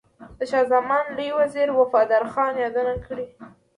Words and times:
د 0.37 0.39
شاه 0.49 0.65
زمان 0.73 1.03
لوی 1.17 1.29
وزیر 1.39 1.67
وفادار 1.79 2.23
خان 2.31 2.53
یادونه 2.63 2.93
کړې. 3.05 3.25